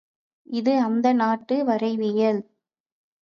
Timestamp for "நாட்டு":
1.13-1.55